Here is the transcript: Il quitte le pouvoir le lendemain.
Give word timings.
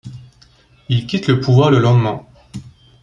Il 0.89 1.05
quitte 1.05 1.27
le 1.27 1.39
pouvoir 1.41 1.69
le 1.69 1.77
lendemain. 1.77 2.25